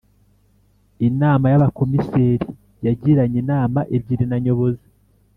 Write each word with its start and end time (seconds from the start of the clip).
Inama 1.07 1.45
y’Abakomiseri 1.49 2.47
yagiranye 2.85 3.37
inama 3.43 3.79
ebyiri 3.95 4.25
na 4.27 4.37
Nyobozi 4.43 4.87